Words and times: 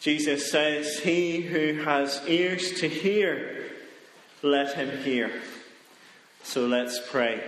Jesus 0.00 0.50
says, 0.50 0.98
He 0.98 1.42
who 1.42 1.82
has 1.82 2.22
ears 2.26 2.80
to 2.80 2.88
hear, 2.88 3.66
let 4.42 4.74
him 4.74 5.02
hear. 5.02 5.30
So 6.42 6.66
let's 6.66 6.98
pray 7.10 7.42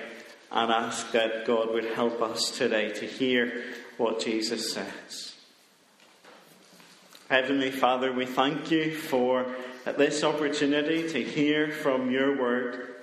and 0.51 0.71
ask 0.71 1.13
that 1.13 1.47
God 1.47 1.73
would 1.73 1.87
help 1.87 2.21
us 2.21 2.51
today 2.51 2.91
to 2.91 3.07
hear 3.07 3.65
what 3.97 4.21
Jesus 4.21 4.75
says. 4.75 5.35
Heavenly 7.31 7.71
Father, 7.71 8.13
we 8.13 8.27
thank 8.27 8.71
you 8.71 8.95
for 8.95 9.47
this 9.97 10.23
opportunity 10.23 11.09
to 11.09 11.25
hear 11.25 11.71
from 11.71 12.11
your 12.11 12.39
word. 12.39 12.97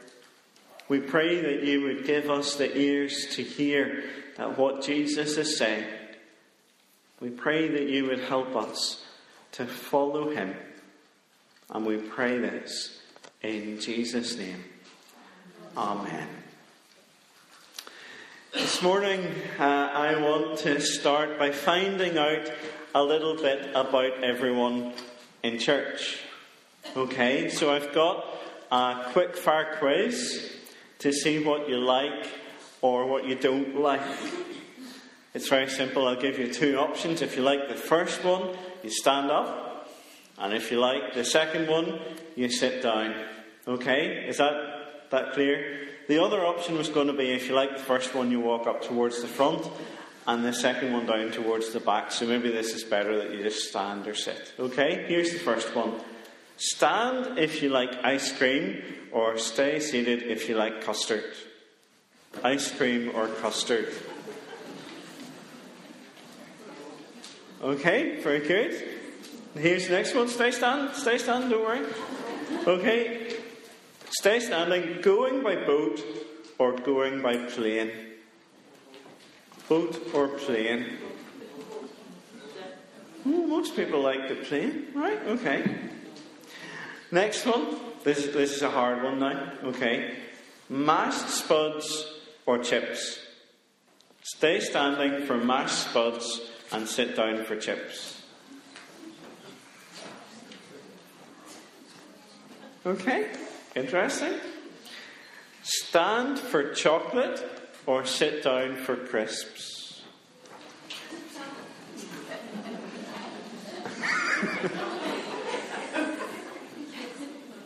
We 0.88 1.00
pray 1.00 1.42
that 1.42 1.64
you 1.64 1.82
would 1.82 2.06
give 2.06 2.30
us 2.30 2.56
the 2.56 2.78
ears 2.78 3.30
to 3.32 3.42
hear 3.42 4.04
what 4.56 4.84
Jesus 4.84 5.38
is 5.38 5.58
saying. 5.58 5.88
We 7.20 7.32
pray 7.32 7.68
that 7.68 7.90
you 7.90 8.06
would 8.06 8.20
help 8.20 8.56
us 8.56 9.04
to 9.54 9.66
follow 9.66 10.30
him. 10.30 10.56
And 11.70 11.86
we 11.86 11.98
pray 11.98 12.38
this 12.38 13.00
in 13.42 13.80
Jesus' 13.80 14.38
name. 14.38 14.64
Amen. 15.78 16.28
This 18.54 18.82
morning, 18.82 19.26
uh, 19.60 19.64
I 19.64 20.20
want 20.20 20.58
to 20.60 20.82
start 20.82 21.38
by 21.38 21.52
finding 21.52 22.18
out 22.18 22.52
a 22.96 23.04
little 23.04 23.36
bit 23.36 23.70
about 23.76 24.24
everyone 24.24 24.94
in 25.44 25.60
church. 25.60 26.20
Okay, 26.98 27.50
so 27.50 27.72
I've 27.72 27.94
got 27.94 28.26
a 28.72 29.10
quick 29.12 29.38
fire 29.38 29.78
quiz 29.78 30.52
to 31.00 31.14
see 31.14 31.44
what 31.44 31.70
you 31.70 31.78
like 31.78 32.28
or 32.82 33.06
what 33.06 33.26
you 33.26 33.36
don't 33.36 33.80
like. 33.80 34.02
It's 35.34 35.48
very 35.48 35.70
simple. 35.70 36.08
I'll 36.08 36.20
give 36.20 36.40
you 36.40 36.52
two 36.52 36.78
options. 36.78 37.22
If 37.22 37.36
you 37.36 37.44
like 37.44 37.70
the 37.70 37.76
first 37.76 38.24
one, 38.24 38.58
you 38.84 38.90
stand 38.90 39.32
up. 39.32 39.90
And 40.38 40.54
if 40.54 40.72
you 40.72 40.80
like 40.80 41.14
the 41.14 41.26
second 41.26 41.68
one, 41.68 42.00
you 42.36 42.50
sit 42.50 42.82
down. 42.82 43.14
Okay? 43.68 44.26
Is 44.28 44.38
that, 44.38 45.10
that 45.12 45.34
clear? 45.34 45.88
The 46.08 46.24
other 46.24 46.46
option 46.46 46.78
was 46.78 46.90
going 46.90 47.08
to 47.08 47.14
be 47.14 47.32
if 47.32 47.48
you 47.48 47.56
like 47.56 47.78
the 47.78 47.84
first 47.84 48.16
one, 48.16 48.32
you 48.32 48.40
walk 48.40 48.66
up 48.66 48.82
towards 48.82 49.22
the 49.22 49.28
front, 49.28 49.70
and 50.26 50.44
the 50.44 50.54
second 50.54 50.94
one 50.94 51.06
down 51.06 51.32
towards 51.32 51.72
the 51.72 51.80
back. 51.80 52.12
So 52.12 52.26
maybe 52.26 52.52
this 52.52 52.74
is 52.74 52.84
better 52.84 53.18
that 53.18 53.32
you 53.32 53.44
just 53.44 53.70
stand 53.70 54.08
or 54.08 54.16
sit. 54.16 54.54
Okay? 54.60 55.06
Here's 55.08 55.34
the 55.34 55.40
first 55.40 55.76
one. 55.76 55.94
Stand 56.58 57.38
if 57.38 57.62
you 57.62 57.70
like 57.70 58.04
ice 58.04 58.36
cream, 58.38 58.82
or 59.12 59.38
stay 59.38 59.80
seated 59.80 60.24
if 60.24 60.50
you 60.50 60.56
like 60.56 60.84
custard. 60.84 61.24
Ice 62.44 62.72
cream 62.72 63.12
or 63.16 63.28
custard. 63.28 63.94
Okay, 67.62 68.22
very 68.22 68.40
good. 68.40 68.72
Here's 69.54 69.88
the 69.88 69.94
next 69.94 70.16
one. 70.16 70.30
Stay 70.30 70.52
stand. 70.52 70.96
Stay 70.96 71.18
stand, 71.18 71.50
don't 71.50 71.62
worry. 71.62 71.86
Okay. 72.66 73.36
Stay 74.12 74.40
standing. 74.40 75.02
Going 75.02 75.44
by 75.44 75.56
boat 75.56 76.00
or 76.58 76.72
going 76.78 77.22
by 77.22 77.36
plane? 77.36 77.92
Boat 79.68 80.00
or 80.14 80.30
plane? 80.30 80.86
Oh, 83.26 83.48
most 83.48 83.76
people 83.76 84.00
like 84.00 84.30
the 84.30 84.36
plane, 84.36 84.88
right? 84.96 85.20
Okay. 85.28 85.66
Next 87.12 87.46
one. 87.46 87.76
This, 88.06 88.28
this 88.28 88.56
is 88.56 88.62
a 88.62 88.70
hard 88.70 89.04
one 89.04 89.20
now. 89.20 89.52
Okay. 89.66 90.16
Mashed 90.70 91.28
spuds 91.30 92.06
or 92.46 92.60
chips? 92.60 93.20
Stay 94.22 94.62
standing 94.62 95.26
for 95.26 95.36
mashed 95.36 95.90
spuds 95.90 96.49
and 96.72 96.88
sit 96.88 97.16
down 97.16 97.44
for 97.44 97.56
chips. 97.56 98.22
Okay, 102.86 103.32
interesting. 103.76 104.34
Stand 105.64 106.40
for 106.40 106.74
chocolate 106.74 107.44
or 107.86 108.06
sit 108.06 108.44
down 108.44 108.76
for 108.78 108.96
crisps? 108.96 110.02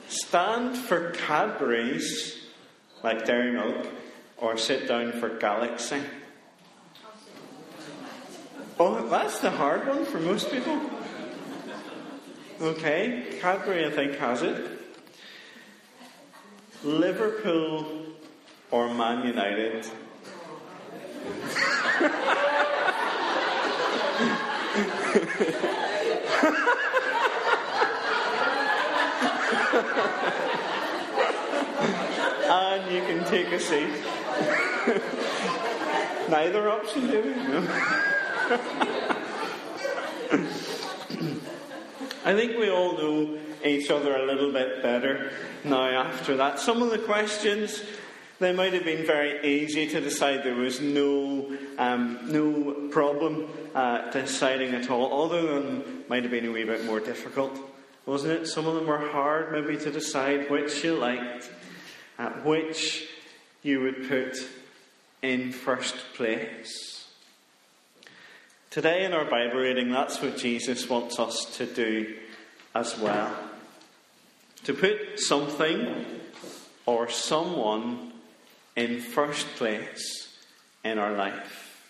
Stand 0.07 0.75
for 0.75 1.11
Cadbury's, 1.11 2.37
like 3.03 3.25
Dairy 3.25 3.51
Milk, 3.51 3.87
or 4.37 4.57
sit 4.57 4.87
down 4.87 5.11
for 5.11 5.29
Galaxy? 5.29 6.01
Oh, 8.85 9.07
that's 9.07 9.39
the 9.39 9.49
hard 9.49 9.87
one 9.87 10.03
for 10.03 10.19
most 10.19 10.51
people. 10.51 10.77
Okay, 12.59 13.37
Cadbury, 13.39 13.85
I 13.85 13.91
think, 13.91 14.17
has 14.17 14.41
it. 14.41 14.69
Liverpool 16.83 17.87
or 18.71 18.93
Man 18.93 19.25
United? 19.25 19.87
and 32.49 32.91
you 32.91 33.01
can 33.03 33.23
take 33.29 33.47
a 33.47 33.59
seat. 33.61 33.87
Neither 36.29 36.69
option, 36.69 37.07
do 37.07 37.21
we? 37.21 37.33
No. 37.47 38.19
I 42.25 42.33
think 42.35 42.57
we 42.57 42.69
all 42.69 42.97
know 42.97 43.39
each 43.65 43.89
other 43.89 44.15
a 44.15 44.25
little 44.25 44.51
bit 44.51 44.83
better 44.83 45.31
now 45.63 45.85
after 45.85 46.37
that. 46.37 46.59
Some 46.59 46.83
of 46.83 46.91
the 46.91 46.99
questions, 46.99 47.81
they 48.39 48.53
might 48.53 48.73
have 48.73 48.83
been 48.83 49.07
very 49.07 49.43
easy 49.43 49.87
to 49.87 50.01
decide. 50.01 50.43
There 50.43 50.53
was 50.53 50.79
no, 50.79 51.57
um, 51.79 52.19
no 52.31 52.89
problem 52.91 53.49
uh, 53.73 54.11
deciding 54.11 54.75
at 54.75 54.91
all. 54.91 55.25
Other 55.25 55.59
than 55.59 56.03
might 56.07 56.21
have 56.21 56.31
been 56.31 56.45
a 56.45 56.51
wee 56.51 56.63
bit 56.63 56.85
more 56.85 56.99
difficult, 56.99 57.57
wasn't 58.05 58.33
it? 58.33 58.47
Some 58.47 58.67
of 58.67 58.75
them 58.75 58.85
were 58.85 59.09
hard 59.09 59.51
maybe 59.51 59.83
to 59.83 59.89
decide 59.89 60.51
which 60.51 60.83
you 60.83 60.95
liked, 60.95 61.49
uh, 62.19 62.29
which 62.43 63.07
you 63.63 63.81
would 63.81 64.07
put 64.07 64.37
in 65.23 65.51
first 65.51 65.95
place. 66.13 66.92
Today 68.73 69.05
in 69.05 69.13
our 69.13 69.25
Bible 69.25 69.59
reading, 69.59 69.91
that's 69.91 70.19
what 70.19 70.35
Jesus 70.35 70.89
wants 70.89 71.19
us 71.19 71.45
to 71.57 71.67
do 71.67 72.15
as 72.73 72.97
well. 72.97 73.31
To 74.63 74.73
put 74.73 75.19
something 75.19 76.03
or 76.87 77.07
someone 77.07 78.13
in 78.75 78.99
first 78.99 79.45
place 79.57 80.35
in 80.83 80.97
our 80.97 81.13
life. 81.13 81.85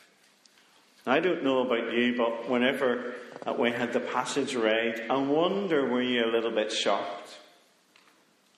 I 1.07 1.21
don't 1.21 1.45
know 1.45 1.61
about 1.61 1.93
you, 1.93 2.17
but 2.17 2.49
whenever 2.49 3.13
uh, 3.47 3.53
we 3.53 3.71
had 3.71 3.93
the 3.93 4.01
passage 4.01 4.53
read, 4.53 5.05
I 5.09 5.15
wonder 5.15 5.87
were 5.87 6.01
you 6.01 6.25
a 6.25 6.33
little 6.33 6.51
bit 6.51 6.69
shocked? 6.69 7.29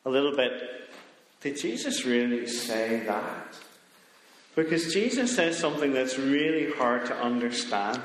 A 0.03 0.09
little 0.09 0.35
bit, 0.35 0.51
did 1.41 1.59
Jesus 1.59 2.05
really 2.05 2.47
say 2.47 3.03
that? 3.05 3.55
Because 4.55 4.93
Jesus 4.93 5.35
says 5.35 5.57
something 5.57 5.93
that's 5.93 6.17
really 6.17 6.71
hard 6.71 7.05
to 7.07 7.15
understand. 7.15 8.01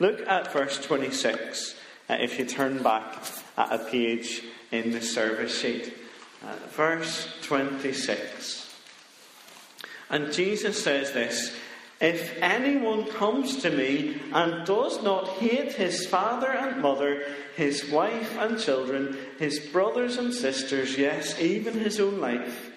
Look 0.00 0.26
at 0.26 0.52
verse 0.52 0.84
26, 0.84 1.76
uh, 2.10 2.16
if 2.20 2.38
you 2.38 2.44
turn 2.44 2.82
back 2.82 3.24
at 3.56 3.72
a 3.72 3.78
page 3.78 4.42
in 4.72 4.90
the 4.90 5.00
service 5.00 5.56
sheet. 5.56 5.94
Uh, 6.42 6.56
verse 6.70 7.28
26. 7.42 8.74
And 10.10 10.32
Jesus 10.32 10.82
says 10.82 11.12
this 11.12 11.56
If 12.00 12.36
anyone 12.42 13.06
comes 13.06 13.62
to 13.62 13.70
me 13.70 14.20
and 14.32 14.66
does 14.66 15.02
not 15.02 15.28
hate 15.38 15.74
his 15.74 16.06
father 16.06 16.50
and 16.50 16.82
mother, 16.82 17.24
his 17.56 17.88
wife 17.88 18.36
and 18.38 18.58
children, 18.58 19.16
his 19.38 19.60
brothers 19.60 20.16
and 20.16 20.34
sisters, 20.34 20.98
yes, 20.98 21.40
even 21.40 21.74
his 21.74 22.00
own 22.00 22.20
life, 22.20 22.72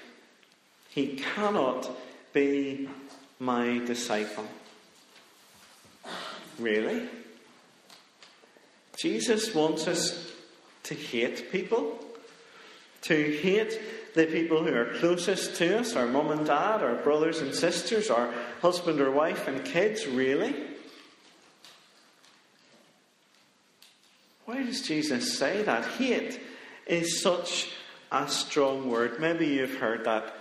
he 0.89 1.15
cannot 1.15 1.89
be 2.31 2.87
my 3.39 3.79
disciple. 3.79 4.47
Really? 6.59 7.07
Jesus 8.97 9.53
wants 9.53 9.87
us 9.87 10.31
to 10.83 10.95
hate 10.95 11.51
people, 11.51 11.99
to 13.03 13.37
hate 13.41 13.79
the 14.15 14.25
people 14.25 14.63
who 14.63 14.73
are 14.73 14.93
closest 14.95 15.55
to 15.57 15.79
us, 15.79 15.95
our 15.95 16.07
mum 16.07 16.31
and 16.31 16.45
dad, 16.45 16.81
our 16.81 16.95
brothers 16.95 17.39
and 17.39 17.53
sisters, 17.53 18.09
our 18.09 18.33
husband 18.61 18.99
or 18.99 19.11
wife 19.11 19.47
and 19.47 19.63
kids, 19.63 20.07
really? 20.07 20.55
Why 24.45 24.63
does 24.63 24.81
Jesus 24.81 25.37
say 25.37 25.61
that? 25.63 25.85
Hate 25.85 26.39
is 26.87 27.21
such 27.21 27.69
a 28.11 28.27
strong 28.27 28.89
word. 28.89 29.19
Maybe 29.19 29.45
you've 29.45 29.75
heard 29.75 30.05
that 30.05 30.33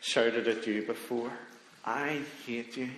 shouted 0.00 0.48
at 0.48 0.66
you 0.66 0.82
before. 0.82 1.32
I 1.84 2.22
hate 2.46 2.76
you. 2.76 2.90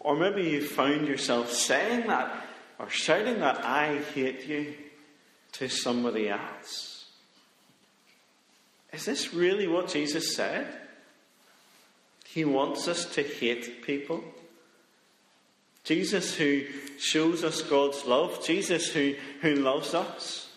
Or 0.00 0.16
maybe 0.16 0.42
you 0.42 0.66
found 0.66 1.08
yourself 1.08 1.52
saying 1.52 2.06
that 2.06 2.46
or 2.78 2.88
shouting 2.88 3.40
that 3.40 3.64
I 3.64 3.98
hate 4.14 4.46
you 4.46 4.74
to 5.52 5.68
somebody 5.68 6.28
else. 6.28 7.06
Is 8.92 9.04
this 9.04 9.34
really 9.34 9.66
what 9.66 9.88
Jesus 9.88 10.34
said? 10.34 10.66
He 12.24 12.44
wants 12.44 12.86
us 12.86 13.04
to 13.14 13.22
hate 13.22 13.82
people. 13.82 14.22
Jesus, 15.84 16.34
who 16.34 16.64
shows 16.98 17.44
us 17.44 17.62
God's 17.62 18.04
love, 18.04 18.44
Jesus, 18.44 18.92
who, 18.92 19.14
who 19.40 19.54
loves 19.54 19.94
us, 19.94 20.48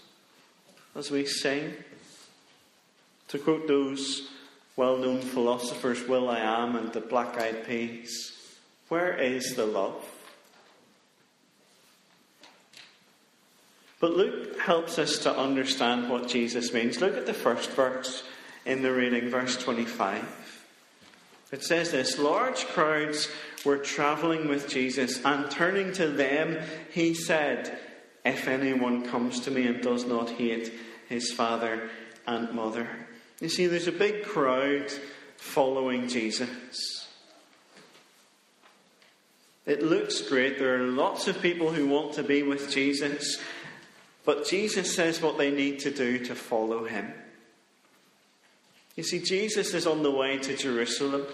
as 0.95 1.11
we 1.11 1.25
sing. 1.25 1.73
To 3.29 3.37
quote 3.37 3.67
those 3.67 4.27
well 4.79 4.95
known 4.95 5.19
philosophers, 5.19 6.07
will.i.am 6.07 6.77
and 6.77 6.93
the 6.93 7.01
Black 7.01 7.37
Eyed 7.37 7.67
Peas, 7.67 8.31
where 8.87 9.13
is 9.13 9.55
the 9.55 9.65
love? 9.65 10.05
But 13.99 14.13
Luke 14.13 14.57
helps 14.57 14.97
us 14.97 15.17
to 15.19 15.37
understand 15.37 16.09
what 16.09 16.29
Jesus 16.29 16.71
means. 16.73 17.01
Look 17.01 17.17
at 17.17 17.25
the 17.25 17.33
first 17.33 17.71
verse 17.71 18.23
in 18.65 18.81
the 18.81 18.93
reading, 18.93 19.29
verse 19.29 19.57
25. 19.57 20.23
It 21.51 21.61
says 21.61 21.91
this 21.91 22.17
Large 22.17 22.65
crowds 22.67 23.27
were 23.65 23.79
traveling 23.79 24.47
with 24.47 24.69
Jesus, 24.69 25.19
and 25.25 25.51
turning 25.51 25.91
to 25.95 26.07
them, 26.07 26.57
he 26.89 27.13
said, 27.13 27.77
If 28.23 28.47
anyone 28.47 29.05
comes 29.05 29.41
to 29.41 29.51
me 29.51 29.67
and 29.67 29.81
does 29.81 30.05
not 30.05 30.29
hate 30.29 30.71
his 31.09 31.33
father 31.33 31.89
and 32.25 32.53
mother. 32.53 32.87
You 33.41 33.49
see, 33.49 33.67
there's 33.67 33.87
a 33.87 33.93
big 33.93 34.25
crowd 34.25 34.91
following 35.37 36.07
Jesus. 36.07 37.07
It 39.65 39.83
looks 39.83 40.21
great. 40.21 40.57
There 40.57 40.81
are 40.81 40.87
lots 40.87 41.27
of 41.27 41.41
people 41.41 41.71
who 41.71 41.87
want 41.87 42.13
to 42.13 42.23
be 42.23 42.43
with 42.43 42.71
Jesus. 42.71 43.37
But 44.25 44.47
Jesus 44.47 44.93
says 44.93 45.21
what 45.21 45.37
they 45.37 45.51
need 45.51 45.79
to 45.79 45.91
do 45.91 46.25
to 46.25 46.35
follow 46.35 46.85
him. 46.85 47.13
You 48.95 49.03
see, 49.03 49.19
Jesus 49.19 49.73
is 49.73 49.87
on 49.87 50.03
the 50.03 50.11
way 50.11 50.37
to 50.39 50.57
Jerusalem. 50.57 51.25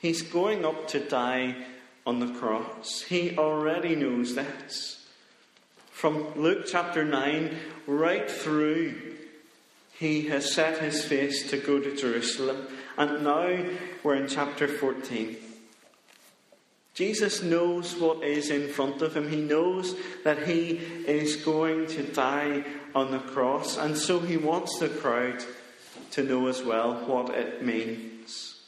He's 0.00 0.22
going 0.22 0.64
up 0.64 0.88
to 0.88 1.00
die 1.00 1.56
on 2.06 2.18
the 2.18 2.34
cross. 2.38 3.02
He 3.02 3.38
already 3.38 3.94
knows 3.94 4.34
this. 4.34 5.06
From 5.90 6.34
Luke 6.34 6.66
chapter 6.66 7.04
9 7.04 7.56
right 7.86 8.30
through, 8.30 9.11
he 10.02 10.22
has 10.22 10.52
set 10.52 10.78
his 10.78 11.04
face 11.04 11.48
to 11.48 11.56
go 11.56 11.78
to 11.78 11.94
Jerusalem. 11.94 12.66
And 12.98 13.22
now 13.22 13.56
we're 14.02 14.16
in 14.16 14.26
chapter 14.26 14.66
14. 14.66 15.36
Jesus 16.92 17.40
knows 17.40 17.94
what 17.94 18.24
is 18.24 18.50
in 18.50 18.66
front 18.66 19.00
of 19.00 19.16
him. 19.16 19.30
He 19.30 19.40
knows 19.40 19.94
that 20.24 20.48
he 20.48 20.72
is 21.06 21.36
going 21.36 21.86
to 21.86 22.02
die 22.02 22.64
on 22.96 23.12
the 23.12 23.20
cross, 23.20 23.78
and 23.78 23.96
so 23.96 24.18
he 24.18 24.36
wants 24.36 24.76
the 24.80 24.88
crowd 24.88 25.44
to 26.10 26.24
know 26.24 26.48
as 26.48 26.64
well 26.64 26.94
what 27.06 27.30
it 27.30 27.64
means. 27.64 28.60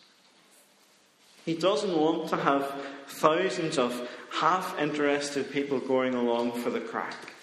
He 1.45 1.55
doesn't 1.55 1.99
want 1.99 2.29
to 2.29 2.37
have 2.37 2.81
thousands 3.09 3.77
of 3.77 4.09
half 4.31 4.79
interested 4.79 5.51
people 5.51 5.81
going 5.81 6.15
along 6.15 6.53
for 6.53 6.71
the 6.71 6.81
crack. 6.81 7.34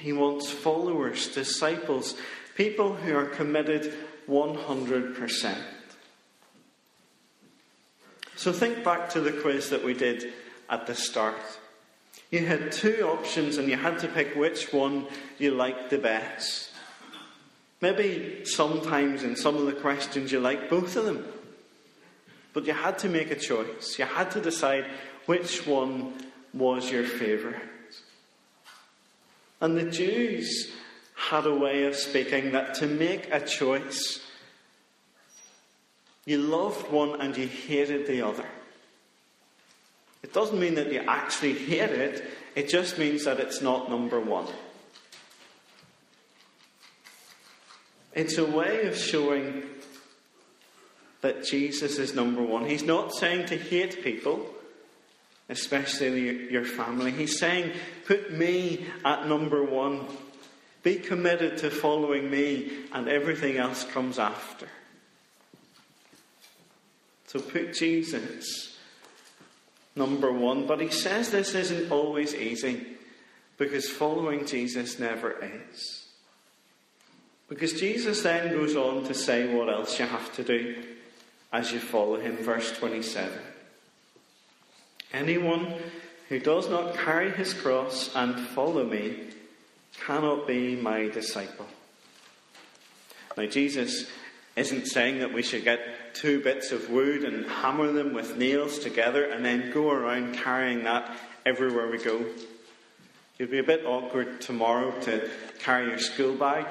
He 0.00 0.14
wants 0.14 0.50
followers, 0.50 1.28
disciples, 1.28 2.14
people 2.54 2.94
who 2.94 3.14
are 3.14 3.26
committed 3.26 3.92
100%. 4.26 5.58
So 8.34 8.50
think 8.50 8.82
back 8.82 9.10
to 9.10 9.20
the 9.20 9.32
quiz 9.32 9.68
that 9.68 9.84
we 9.84 9.92
did 9.92 10.32
at 10.70 10.86
the 10.86 10.94
start. 10.94 11.36
You 12.30 12.46
had 12.46 12.72
two 12.72 13.02
options 13.02 13.58
and 13.58 13.68
you 13.68 13.76
had 13.76 13.98
to 13.98 14.08
pick 14.08 14.34
which 14.34 14.72
one 14.72 15.06
you 15.38 15.50
liked 15.50 15.90
the 15.90 15.98
best. 15.98 16.70
Maybe 17.82 18.46
sometimes 18.46 19.22
in 19.22 19.36
some 19.36 19.56
of 19.56 19.66
the 19.66 19.74
questions 19.74 20.32
you 20.32 20.40
liked 20.40 20.70
both 20.70 20.96
of 20.96 21.04
them. 21.04 21.26
But 22.54 22.64
you 22.64 22.72
had 22.72 22.98
to 23.00 23.10
make 23.10 23.30
a 23.30 23.36
choice. 23.36 23.98
You 23.98 24.06
had 24.06 24.30
to 24.30 24.40
decide 24.40 24.86
which 25.26 25.66
one 25.66 26.14
was 26.54 26.90
your 26.90 27.04
favourite. 27.04 27.60
And 29.60 29.76
the 29.76 29.90
Jews 29.90 30.72
had 31.14 31.46
a 31.46 31.54
way 31.54 31.84
of 31.84 31.94
speaking 31.94 32.52
that 32.52 32.74
to 32.74 32.86
make 32.86 33.28
a 33.30 33.40
choice 33.40 34.20
you 36.26 36.38
loved 36.38 36.90
one 36.90 37.20
and 37.20 37.36
you 37.36 37.46
hated 37.46 38.06
the 38.06 38.22
other. 38.22 38.46
It 40.22 40.32
doesn't 40.32 40.60
mean 40.60 40.74
that 40.74 40.92
you 40.92 41.00
actually 41.00 41.54
hate 41.54 41.90
it, 41.90 42.24
it 42.54 42.68
just 42.68 42.98
means 42.98 43.24
that 43.24 43.40
it's 43.40 43.60
not 43.60 43.90
number 43.90 44.20
one. 44.20 44.46
It's 48.12 48.38
a 48.38 48.44
way 48.44 48.86
of 48.86 48.96
showing 48.96 49.64
that 51.20 51.44
Jesus 51.44 51.98
is 51.98 52.14
number 52.14 52.42
one. 52.42 52.66
He's 52.66 52.82
not 52.82 53.12
saying 53.14 53.46
to 53.46 53.56
hate 53.56 54.02
people, 54.02 54.46
especially 55.50 56.50
your 56.50 56.64
family. 56.64 57.10
He's 57.10 57.38
saying, 57.38 57.72
put 58.06 58.32
me 58.32 58.86
at 59.04 59.26
number 59.26 59.62
one. 59.62 60.06
Be 60.82 60.96
committed 60.96 61.58
to 61.58 61.70
following 61.70 62.30
me, 62.30 62.72
and 62.92 63.08
everything 63.08 63.58
else 63.58 63.84
comes 63.84 64.18
after. 64.18 64.68
So 67.26 67.40
put 67.40 67.74
Jesus 67.74 68.78
number 69.94 70.32
one. 70.32 70.66
But 70.66 70.80
he 70.80 70.88
says 70.88 71.30
this 71.30 71.54
isn't 71.54 71.92
always 71.92 72.34
easy 72.34 72.86
because 73.58 73.88
following 73.88 74.46
Jesus 74.46 74.98
never 74.98 75.36
is. 75.44 76.06
Because 77.48 77.72
Jesus 77.74 78.22
then 78.22 78.52
goes 78.52 78.74
on 78.74 79.04
to 79.04 79.14
say 79.14 79.52
what 79.54 79.68
else 79.68 79.98
you 79.98 80.06
have 80.06 80.32
to 80.36 80.42
do 80.42 80.82
as 81.52 81.72
you 81.72 81.80
follow 81.80 82.18
him. 82.18 82.36
Verse 82.36 82.76
27. 82.78 83.30
Anyone 85.12 85.74
who 86.28 86.38
does 86.38 86.68
not 86.68 86.94
carry 86.94 87.30
his 87.32 87.54
cross 87.54 88.10
and 88.14 88.38
follow 88.48 88.84
me 88.84 89.16
cannot 90.06 90.46
be 90.46 90.76
my 90.76 91.08
disciple. 91.08 91.66
Now, 93.36 93.46
Jesus 93.46 94.06
isn't 94.56 94.86
saying 94.86 95.20
that 95.20 95.32
we 95.32 95.42
should 95.42 95.64
get 95.64 96.14
two 96.14 96.42
bits 96.42 96.72
of 96.72 96.90
wood 96.90 97.24
and 97.24 97.46
hammer 97.46 97.92
them 97.92 98.12
with 98.12 98.36
nails 98.36 98.78
together 98.78 99.24
and 99.24 99.44
then 99.44 99.72
go 99.72 99.90
around 99.90 100.34
carrying 100.34 100.84
that 100.84 101.16
everywhere 101.46 101.90
we 101.90 101.98
go. 101.98 102.24
It'd 103.38 103.50
be 103.50 103.58
a 103.58 103.64
bit 103.64 103.86
awkward 103.86 104.40
tomorrow 104.40 104.92
to 105.02 105.30
carry 105.60 105.88
your 105.88 105.98
school 105.98 106.34
bag 106.34 106.66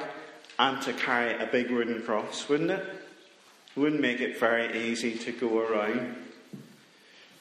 and 0.60 0.82
to 0.84 0.94
carry 0.94 1.34
a 1.42 1.48
big 1.48 1.72
wooden 1.72 2.02
cross, 2.04 2.48
wouldn't 2.48 2.72
it? 2.72 2.86
It 3.76 3.80
wouldn't 3.80 4.02
make 4.02 4.20
it 4.20 4.40
very 4.40 4.88
easy 4.88 5.18
to 5.18 5.32
go 5.32 5.60
around. 5.60 6.16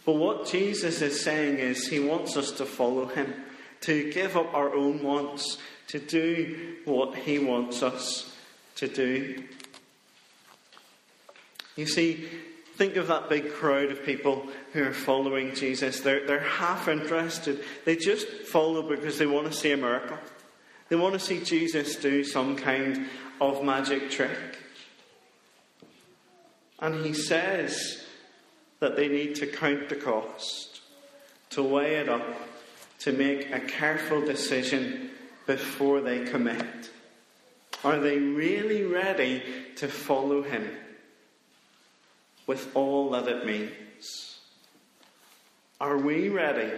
But 0.09 0.17
what 0.17 0.47
Jesus 0.47 1.03
is 1.03 1.23
saying 1.23 1.59
is 1.59 1.87
he 1.87 2.01
wants 2.01 2.35
us 2.39 2.53
to 2.53 2.65
follow 2.65 3.05
him, 3.05 3.35
to 3.83 4.11
give 4.11 4.39
up 4.39 4.55
our 4.55 4.75
own 4.75 5.03
wants, 5.03 5.59
to 5.89 5.99
do 5.99 6.77
what 6.87 7.15
he 7.15 7.39
wants 7.39 7.83
us 7.83 8.35
to 8.77 8.89
do. 8.89 9.45
You 11.77 11.87
see, 11.87 12.27
think 12.77 12.97
of 12.97 13.09
that 13.09 13.29
big 13.29 13.53
crowd 13.53 13.91
of 13.91 14.03
people 14.03 14.47
who 14.73 14.83
are 14.83 14.95
following 14.95 15.55
Jesus. 15.55 16.01
They're, 16.01 16.27
they're 16.27 16.41
half 16.41 16.89
interested. 16.89 17.63
They 17.85 17.97
just 17.97 18.29
follow 18.47 18.89
because 18.89 19.19
they 19.19 19.27
want 19.27 19.53
to 19.53 19.53
see 19.53 19.73
a 19.73 19.77
miracle. 19.77 20.17
They 20.89 20.97
want 20.97 21.13
to 21.13 21.21
see 21.21 21.45
Jesus 21.45 21.97
do 21.97 22.25
some 22.25 22.57
kind 22.57 23.09
of 23.43 23.63
magic 23.63 24.11
trick. 24.11 24.59
And 26.79 27.05
he 27.05 27.13
says 27.13 28.07
that 28.81 28.97
they 28.97 29.09
need 29.09 29.35
to 29.37 29.47
count 29.47 29.89
the 29.89 29.97
cost, 29.97 30.81
to 31.51 31.63
weigh 31.63 31.97
it 31.97 32.09
up, 32.09 32.23
to 33.01 33.13
make 33.13 33.51
a 33.51 33.61
careful 33.61 34.21
decision 34.21 35.11
before 35.47 36.01
they 36.01 36.25
commit. 36.25 36.91
Are 37.85 37.99
they 37.99 38.19
really 38.19 38.85
ready 38.85 39.43
to 39.77 39.89
follow 39.89 40.43
him? 40.43 40.69
with 42.49 42.75
all 42.75 43.11
that 43.11 43.29
it 43.29 43.47
means? 43.47 44.41
Are 45.81 45.99
we 45.99 46.29
ready 46.29 46.73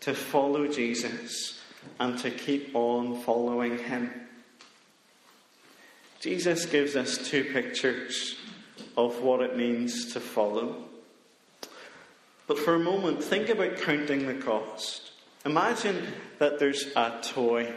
to 0.00 0.14
follow 0.14 0.66
Jesus 0.68 1.60
and 2.00 2.18
to 2.20 2.30
keep 2.30 2.74
on 2.74 3.20
following 3.22 3.78
him? 3.78 4.10
Jesus 6.20 6.64
gives 6.64 6.96
us 6.96 7.18
two 7.18 7.44
pictures 7.44 8.36
of 8.96 9.20
what 9.20 9.42
it 9.42 9.56
means 9.56 10.12
to 10.14 10.20
follow. 10.20 10.87
But 12.48 12.58
for 12.58 12.74
a 12.74 12.78
moment, 12.80 13.22
think 13.22 13.48
about 13.48 13.76
counting 13.76 14.26
the 14.26 14.34
cost. 14.34 15.12
Imagine 15.44 16.08
that 16.38 16.58
there's 16.58 16.86
a 16.96 17.20
toy 17.22 17.72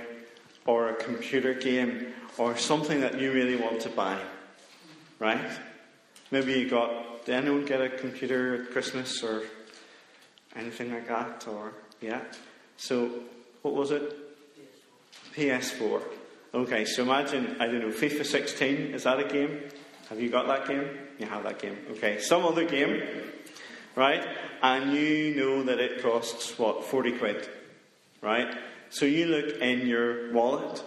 or 0.66 0.90
a 0.90 0.96
computer 0.96 1.54
game 1.54 2.14
or 2.40 2.58
something 2.58 3.02
that 3.02 3.20
you 3.20 3.32
really 3.32 3.56
want 3.56 3.82
to 3.82 3.90
buy, 3.90 4.20
right? 5.20 5.52
Maybe 6.32 6.54
you 6.54 6.70
got 6.70 7.26
did 7.26 7.36
anyone 7.36 7.66
get 7.66 7.82
a 7.82 7.90
computer 7.90 8.64
at 8.64 8.72
Christmas 8.72 9.22
or 9.22 9.44
anything 10.56 10.92
like 10.92 11.08
that? 11.08 11.48
Or 11.48 11.74
yeah, 12.02 12.22
So, 12.78 13.12
what 13.62 13.76
was 13.76 13.92
it? 13.92 14.18
PS4. 15.36 16.02
Okay, 16.54 16.84
so 16.84 17.04
imagine, 17.04 17.56
I 17.60 17.68
don't 17.68 17.80
know, 17.80 17.90
FIFA 17.90 18.26
16, 18.26 18.78
is 18.94 19.04
that 19.04 19.20
a 19.20 19.24
game? 19.24 19.62
Have 20.10 20.20
you 20.20 20.30
got 20.30 20.48
that 20.48 20.68
game? 20.68 20.86
You 21.20 21.28
have 21.28 21.44
that 21.44 21.60
game. 21.60 21.78
Okay, 21.92 22.20
some 22.20 22.44
other 22.44 22.66
game, 22.66 23.02
right? 23.96 24.26
And 24.62 24.94
you 24.94 25.36
know 25.36 25.64
that 25.64 25.80
it 25.80 26.02
costs, 26.02 26.58
what, 26.58 26.84
40 26.86 27.18
quid, 27.18 27.50
right? 28.22 28.56
So 28.90 29.06
you 29.06 29.26
look 29.28 29.62
in 29.62 29.88
your 29.88 30.34
wallet 30.34 30.84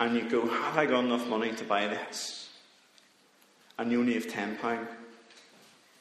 and 0.00 0.16
you 0.16 0.28
go, 0.28 0.46
Have 0.46 0.78
I 0.78 0.86
got 0.86 1.04
enough 1.04 1.26
money 1.26 1.52
to 1.52 1.64
buy 1.64 1.86
this? 1.86 2.48
And 3.78 3.90
you 3.90 4.00
only 4.00 4.14
have 4.14 4.26
£10. 4.26 4.86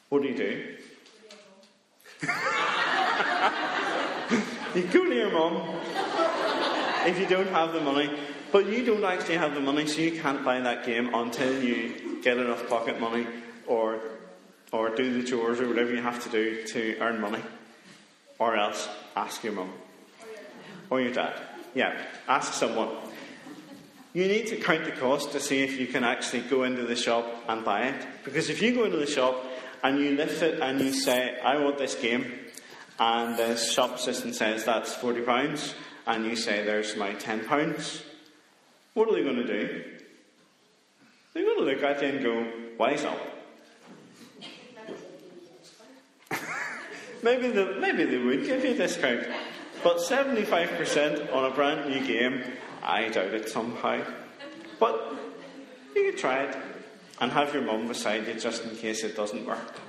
What 0.09 0.21
do 0.21 0.27
you 0.27 0.37
do? 0.37 0.75
you 4.75 4.83
go 4.83 5.03
to 5.05 5.15
your 5.15 5.31
mum 5.31 5.55
if 7.05 7.19
you 7.19 7.25
don't 7.25 7.47
have 7.49 7.73
the 7.73 7.81
money, 7.81 8.09
but 8.51 8.67
you 8.67 8.85
don't 8.85 9.03
actually 9.03 9.37
have 9.37 9.55
the 9.55 9.59
money, 9.59 9.87
so 9.87 10.01
you 10.01 10.21
can't 10.21 10.45
buy 10.45 10.59
that 10.59 10.85
game 10.85 11.13
until 11.13 11.61
you 11.61 12.21
get 12.21 12.37
enough 12.37 12.69
pocket 12.69 12.99
money 12.99 13.27
or 13.67 13.99
or 14.73 14.89
do 14.89 15.21
the 15.21 15.25
chores 15.25 15.61
or 15.61 15.67
whatever 15.67 15.93
you 15.93 16.01
have 16.01 16.21
to 16.23 16.29
do 16.29 16.65
to 16.65 16.97
earn 16.99 17.21
money. 17.21 17.41
Or 18.39 18.57
else 18.57 18.89
ask 19.15 19.43
your 19.43 19.53
mum. 19.53 19.71
Or 20.89 20.99
your 20.99 21.13
dad. 21.13 21.39
Yeah, 21.75 22.01
ask 22.27 22.53
someone. 22.53 22.89
You 24.13 24.27
need 24.27 24.47
to 24.47 24.57
count 24.57 24.85
the 24.85 24.91
cost 24.91 25.31
to 25.31 25.39
see 25.39 25.61
if 25.61 25.79
you 25.79 25.87
can 25.87 26.03
actually 26.03 26.41
go 26.41 26.63
into 26.63 26.83
the 26.83 26.95
shop 26.95 27.25
and 27.47 27.63
buy 27.63 27.83
it. 27.83 28.07
Because 28.25 28.49
if 28.49 28.61
you 28.61 28.73
go 28.73 28.83
into 28.83 28.97
the 28.97 29.07
shop 29.07 29.43
and 29.83 29.99
you 29.99 30.11
lift 30.11 30.41
it 30.41 30.59
and 30.59 30.81
you 30.81 30.91
say, 30.91 31.39
I 31.39 31.57
want 31.59 31.77
this 31.77 31.95
game, 31.95 32.39
and 32.99 33.37
the 33.37 33.55
shop 33.55 33.95
assistant 33.95 34.35
says 34.35 34.65
that's 34.65 34.95
£40, 34.95 35.73
and 36.07 36.25
you 36.25 36.35
say, 36.35 36.63
There's 36.63 36.95
my 36.95 37.13
£10, 37.13 38.03
what 38.93 39.09
are 39.09 39.13
they 39.13 39.23
going 39.23 39.35
to 39.35 39.47
do? 39.47 39.83
They're 41.33 41.45
going 41.45 41.57
to 41.57 41.63
look 41.63 41.83
at 41.83 42.01
you 42.01 42.07
and 42.07 42.23
go, 42.23 42.51
Wise 42.77 43.03
up. 43.03 43.32
Maybe, 47.23 47.49
the, 47.49 47.77
maybe 47.79 48.03
they 48.03 48.17
would 48.17 48.45
give 48.45 48.63
you 48.63 48.71
a 48.71 48.77
discount. 48.77 49.25
But 49.83 49.97
75% 49.97 51.33
on 51.33 51.51
a 51.51 51.55
brand 51.55 51.89
new 51.89 52.05
game, 52.05 52.43
I 52.81 53.09
doubt 53.09 53.33
it 53.33 53.49
somehow. 53.49 54.03
But 54.79 55.15
you 55.95 56.11
could 56.11 56.19
try 56.19 56.43
it 56.43 56.57
and 57.19 57.31
have 57.31 57.53
your 57.53 57.63
mum 57.63 57.87
beside 57.87 58.27
you 58.27 58.33
just 58.35 58.63
in 58.63 58.75
case 58.75 59.03
it 59.03 59.15
doesn't 59.15 59.45
work. 59.45 59.79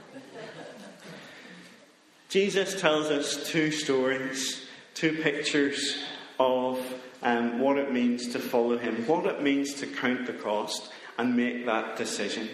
Jesus 2.29 2.81
tells 2.81 3.07
us 3.07 3.49
two 3.49 3.71
stories, 3.71 4.67
two 4.95 5.23
pictures 5.23 6.03
of 6.41 6.81
um, 7.23 7.61
what 7.61 7.79
it 7.79 7.93
means 7.93 8.29
to 8.33 8.39
follow 8.39 8.77
him, 8.77 9.07
what 9.07 9.27
it 9.27 9.43
means 9.43 9.75
to 9.75 9.87
count 9.87 10.27
the 10.27 10.33
cost 10.33 10.91
and 11.17 11.37
make 11.37 11.65
that 11.67 11.97
decision. 11.97 12.49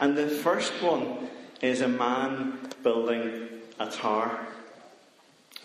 And 0.00 0.16
the 0.16 0.28
first 0.28 0.72
one 0.82 1.28
is 1.60 1.80
a 1.80 1.88
man 1.88 2.58
building 2.82 3.48
a 3.78 3.90
tower. 3.90 4.46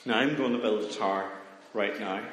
Now, 0.05 0.19
I'm 0.19 0.35
going 0.35 0.53
to 0.53 0.59
build 0.59 0.83
a 0.83 0.93
tower 0.93 1.29
right 1.73 1.99
now. 1.99 2.23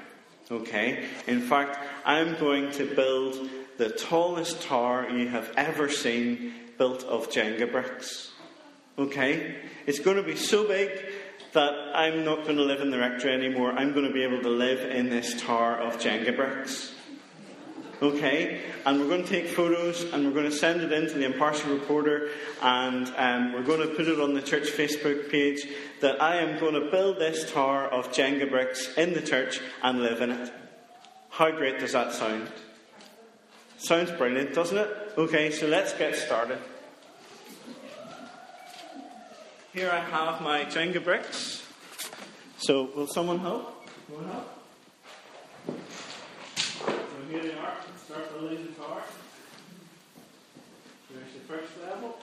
Okay? 0.51 1.05
In 1.27 1.41
fact, 1.41 1.79
I'm 2.05 2.37
going 2.39 2.73
to 2.73 2.95
build 2.95 3.49
the 3.79 3.91
tallest 3.91 4.63
tower 4.63 5.09
you 5.09 5.29
have 5.29 5.53
ever 5.57 5.89
seen 5.89 6.53
built 6.77 7.05
of 7.05 7.31
Jenga 7.31 7.71
bricks. 7.71 8.33
Okay? 8.99 9.57
It's 9.87 10.01
going 10.01 10.17
to 10.17 10.23
be 10.23 10.37
so 10.37 10.67
big 10.67 10.91
that 11.53 11.73
I'm 11.95 12.25
not 12.25 12.45
going 12.45 12.57
to 12.57 12.63
live 12.63 12.81
in 12.81 12.91
the 12.91 12.99
rectory 12.99 13.33
anymore. 13.33 13.73
I'm 13.73 13.93
going 13.93 14.07
to 14.07 14.13
be 14.13 14.23
able 14.23 14.43
to 14.43 14.51
live 14.51 14.81
in 14.81 15.11
this 15.11 15.41
tower 15.41 15.77
of 15.77 15.99
Jenga 15.99 16.35
bricks. 16.35 16.95
Okay? 18.03 18.63
And 18.87 19.01
we're 19.01 19.09
going 19.09 19.25
to 19.25 19.29
take 19.29 19.49
photos 19.49 20.05
and 20.13 20.25
we're 20.27 20.33
going 20.33 20.51
to 20.51 20.57
send 20.57 20.81
it 20.81 20.93
in 20.93 21.07
to 21.09 21.15
the 21.15 21.25
impartial 21.25 21.73
reporter 21.73 22.31
and 22.63 23.13
um, 23.17 23.53
we're 23.53 23.63
going 23.63 23.87
to 23.87 23.95
put 23.95 24.09
it 24.09 24.21
on 24.21 24.35
the 24.35 24.43
church 24.43 24.69
Facebook 24.69 25.31
page 25.31 25.67
that 26.01 26.21
I 26.23 26.37
am 26.37 26.59
going 26.59 26.75
to 26.75 26.91
build 26.91 27.19
this 27.19 27.51
tower 27.53 27.85
of 27.87 28.11
Jenga 28.13 28.49
bricks 28.49 28.95
in 28.97 29.13
the 29.13 29.21
church 29.21 29.61
and 29.83 30.01
live 30.03 30.21
in 30.23 30.31
it. 30.31 30.53
How 31.31 31.51
great 31.51 31.79
does 31.79 31.93
that 31.93 32.13
sound? 32.13 32.49
Sounds 33.79 34.11
brilliant, 34.11 34.55
doesn't 34.55 34.77
it? 34.77 34.89
Okay, 35.17 35.51
so 35.51 35.67
let's 35.67 35.93
get 35.95 36.15
started. 36.15 36.59
Here 39.73 39.91
I 39.91 40.01
have 40.01 40.43
my 40.43 40.65
Jenga 40.65 41.03
bricks. 41.03 41.67
So, 42.59 42.91
will 42.95 43.07
someone 43.07 43.39
help? 43.39 43.89
Someone 44.09 44.29
help? 44.33 44.61
here 47.31 47.43
they 47.43 47.53
are. 47.53 47.77
Start 48.11 48.27
building 48.33 48.67
the 48.67 48.73
tower. 48.73 49.03
There's 51.09 51.33
the 51.33 51.41
first 51.47 51.73
level. 51.81 52.19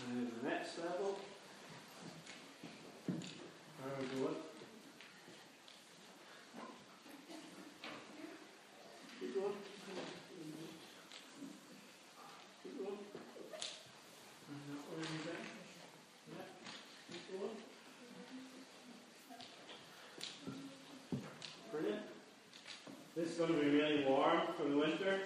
And 0.00 0.16
then 0.16 0.32
the 0.40 0.48
next 0.48 0.78
level. 0.78 1.18
Where 3.76 3.92
are 3.92 4.00
we 4.00 4.06
going? 4.22 4.40
Keep 9.20 9.34
going. 9.34 9.56
Keep 12.62 12.74
going. 12.78 13.00
And 14.48 14.60
that 14.70 14.82
way 14.88 14.96
we 14.96 15.18
go. 15.28 15.34
Yeah. 16.32 16.48
Keep 17.12 17.24
going. 17.38 17.56
Brilliant. 21.70 22.02
Is 23.22 23.34
going 23.38 23.54
to 23.54 23.60
be 23.60 23.70
really 23.70 24.04
warm 24.04 24.40
for 24.58 24.68
the 24.68 24.76
winter. 24.76 25.20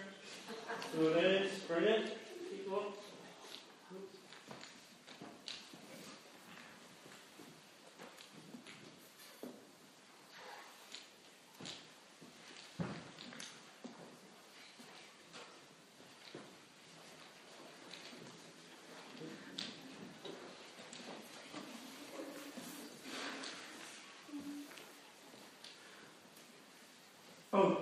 So 0.95 1.09
it 1.09 1.25
is. 1.25 1.51
Brilliant. 1.61 2.11
Keep 2.51 2.69
going. 2.69 2.85
Oh. 27.59 27.79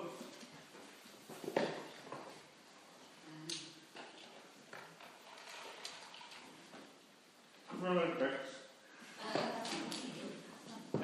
Roman 7.82 8.16
bricks. 8.16 8.48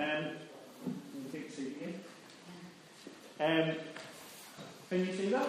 You 0.00 1.30
take 1.32 1.48
a 1.48 1.52
seat 1.52 1.76
again. 1.76 2.00
And 3.38 3.76
can 4.88 5.06
you 5.06 5.12
see 5.12 5.28
that? 5.28 5.48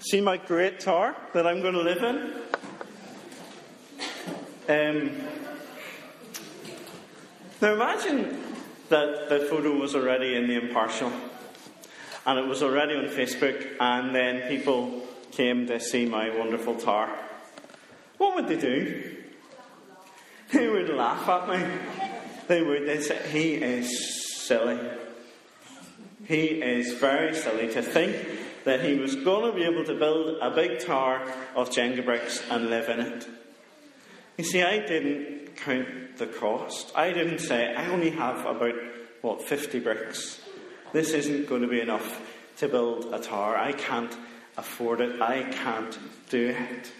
See 0.00 0.20
my 0.20 0.36
great 0.36 0.80
tower 0.80 1.14
that 1.34 1.46
I'm 1.46 1.60
going 1.60 1.74
to 1.74 1.82
live 1.82 2.02
in? 2.02 2.32
Um, 4.68 5.10
now 7.60 7.74
imagine 7.74 8.38
that 8.88 9.28
the 9.28 9.40
photo 9.40 9.74
was 9.76 9.94
already 9.94 10.36
in 10.36 10.46
the 10.46 10.54
impartial 10.54 11.12
and 12.26 12.38
it 12.38 12.46
was 12.46 12.62
already 12.62 12.94
on 12.94 13.06
Facebook, 13.06 13.76
and 13.80 14.14
then 14.14 14.48
people 14.48 15.02
came 15.32 15.66
to 15.66 15.80
see 15.80 16.06
my 16.06 16.36
wonderful 16.36 16.76
tower. 16.76 17.10
What 18.18 18.34
would 18.34 18.48
they 18.48 18.56
do? 18.56 19.16
They 20.52 20.68
would 20.68 20.90
laugh 20.90 21.28
at 21.28 21.48
me. 21.48 21.78
They 22.50 22.62
would. 22.62 22.84
They 22.84 23.00
say, 23.00 23.16
He 23.30 23.54
is 23.54 24.36
silly. 24.44 24.76
He 26.26 26.46
is 26.46 26.94
very 26.94 27.32
silly 27.32 27.72
to 27.74 27.80
think 27.80 28.16
that 28.64 28.80
he 28.80 28.96
was 28.96 29.14
going 29.14 29.52
to 29.52 29.56
be 29.56 29.62
able 29.62 29.84
to 29.84 29.94
build 29.94 30.36
a 30.42 30.50
big 30.50 30.84
tower 30.84 31.22
of 31.54 31.70
Jenga 31.70 32.04
bricks 32.04 32.42
and 32.50 32.68
live 32.68 32.88
in 32.88 32.98
it. 32.98 33.28
You 34.36 34.42
see, 34.42 34.64
I 34.64 34.84
didn't 34.84 35.54
count 35.58 36.16
the 36.16 36.26
cost. 36.26 36.90
I 36.96 37.12
didn't 37.12 37.38
say, 37.38 37.72
I 37.72 37.86
only 37.86 38.10
have 38.10 38.44
about, 38.44 38.74
what, 39.20 39.42
50 39.42 39.78
bricks. 39.78 40.40
This 40.92 41.12
isn't 41.12 41.48
going 41.48 41.62
to 41.62 41.68
be 41.68 41.80
enough 41.80 42.20
to 42.56 42.66
build 42.66 43.14
a 43.14 43.20
tower. 43.20 43.56
I 43.56 43.74
can't 43.74 44.16
afford 44.56 45.00
it. 45.00 45.22
I 45.22 45.44
can't 45.44 45.96
do 46.30 46.48
it. 46.48 46.90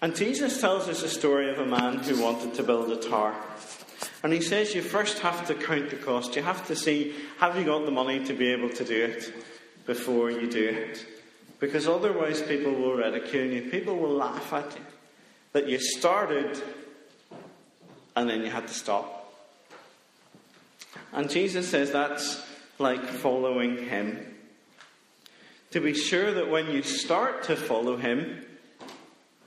And 0.00 0.14
Jesus 0.14 0.60
tells 0.60 0.86
us 0.86 1.02
a 1.02 1.08
story 1.08 1.50
of 1.50 1.58
a 1.58 1.66
man 1.66 1.98
who 1.98 2.22
wanted 2.22 2.54
to 2.54 2.62
build 2.62 2.92
a 2.92 2.96
tower. 2.96 3.34
And 4.24 4.32
he 4.32 4.40
says 4.40 4.74
you 4.74 4.80
first 4.80 5.18
have 5.18 5.46
to 5.48 5.54
count 5.54 5.90
the 5.90 5.96
cost. 5.96 6.34
You 6.34 6.42
have 6.42 6.66
to 6.68 6.74
see 6.74 7.14
have 7.38 7.58
you 7.58 7.64
got 7.64 7.84
the 7.84 7.90
money 7.90 8.24
to 8.24 8.32
be 8.32 8.48
able 8.48 8.70
to 8.70 8.82
do 8.82 9.04
it 9.04 9.32
before 9.84 10.30
you 10.30 10.50
do 10.50 10.66
it. 10.66 11.06
Because 11.60 11.86
otherwise, 11.86 12.40
people 12.40 12.72
will 12.72 12.94
ridicule 12.94 13.46
you, 13.46 13.70
people 13.70 13.96
will 13.96 14.14
laugh 14.14 14.50
at 14.54 14.74
you. 14.74 14.84
That 15.52 15.68
you 15.68 15.78
started 15.78 16.60
and 18.16 18.28
then 18.28 18.40
you 18.40 18.50
had 18.50 18.66
to 18.66 18.74
stop. 18.74 19.30
And 21.12 21.28
Jesus 21.28 21.68
says 21.68 21.92
that's 21.92 22.42
like 22.78 23.04
following 23.04 23.76
him. 23.76 24.34
To 25.72 25.80
be 25.80 25.92
sure 25.92 26.32
that 26.32 26.50
when 26.50 26.70
you 26.70 26.82
start 26.82 27.42
to 27.44 27.56
follow 27.56 27.98
him, 27.98 28.46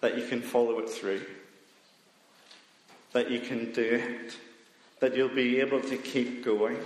that 0.02 0.18
you 0.20 0.28
can 0.28 0.42
follow 0.42 0.78
it 0.80 0.90
through. 0.90 1.22
That 3.14 3.32
you 3.32 3.40
can 3.40 3.72
do 3.72 4.04
it. 4.04 4.38
That 5.00 5.16
you'll 5.16 5.30
be 5.30 5.60
able 5.60 5.82
to 5.82 5.98
keep 5.98 6.44
going. 6.44 6.78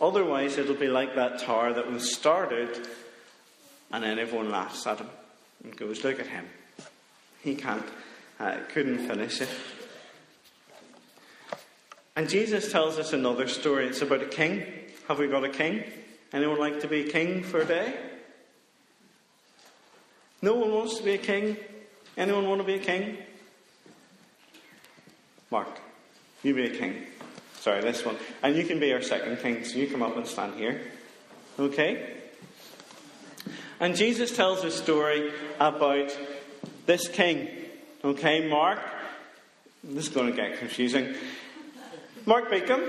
Otherwise, 0.00 0.58
it'll 0.58 0.74
be 0.74 0.88
like 0.88 1.14
that 1.16 1.40
tower 1.40 1.72
that 1.72 1.90
was 1.90 2.14
started 2.14 2.86
and 3.92 4.04
then 4.04 4.18
everyone 4.18 4.50
laughs 4.50 4.86
at 4.86 4.98
him 4.98 5.08
and 5.64 5.76
goes, 5.76 6.04
Look 6.04 6.20
at 6.20 6.26
him. 6.26 6.46
He 7.42 7.54
can't, 7.54 7.84
uh, 8.38 8.58
couldn't 8.68 9.06
finish 9.06 9.40
it. 9.40 9.48
And 12.16 12.28
Jesus 12.28 12.70
tells 12.70 12.98
us 12.98 13.12
another 13.12 13.48
story. 13.48 13.86
It's 13.86 14.02
about 14.02 14.22
a 14.22 14.26
king. 14.26 14.64
Have 15.08 15.18
we 15.18 15.26
got 15.26 15.44
a 15.44 15.48
king? 15.48 15.84
Anyone 16.32 16.58
like 16.58 16.80
to 16.80 16.88
be 16.88 17.08
a 17.08 17.10
king 17.10 17.42
for 17.42 17.60
a 17.60 17.64
day? 17.64 17.94
No 20.42 20.54
one 20.54 20.72
wants 20.72 20.98
to 20.98 21.02
be 21.02 21.14
a 21.14 21.18
king? 21.18 21.56
Anyone 22.16 22.48
want 22.48 22.60
to 22.60 22.66
be 22.66 22.74
a 22.74 22.78
king? 22.78 23.18
Mark, 25.50 25.80
you 26.42 26.54
be 26.54 26.66
a 26.66 26.70
king. 26.70 27.06
Sorry, 27.60 27.80
this 27.82 28.04
one. 28.04 28.16
And 28.42 28.56
you 28.56 28.64
can 28.64 28.80
be 28.80 28.92
our 28.92 29.02
second 29.02 29.38
king, 29.38 29.64
so 29.64 29.78
you 29.78 29.88
come 29.88 30.02
up 30.02 30.16
and 30.16 30.26
stand 30.26 30.54
here. 30.54 30.80
Okay? 31.58 32.16
And 33.78 33.96
Jesus 33.96 34.34
tells 34.34 34.64
a 34.64 34.70
story 34.70 35.32
about 35.58 36.16
this 36.86 37.08
king. 37.08 37.48
Okay, 38.02 38.48
Mark. 38.48 38.80
This 39.82 40.08
is 40.08 40.12
going 40.12 40.30
to 40.30 40.36
get 40.36 40.58
confusing. 40.58 41.14
Mark 42.26 42.50
Beacom 42.50 42.86